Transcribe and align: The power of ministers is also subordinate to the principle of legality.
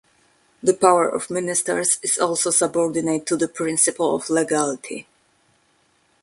The 0.63 0.73
power 0.73 1.07
of 1.07 1.29
ministers 1.29 1.99
is 2.01 2.17
also 2.17 2.49
subordinate 2.49 3.27
to 3.27 3.37
the 3.37 3.47
principle 3.47 4.15
of 4.15 4.31
legality. 4.31 5.05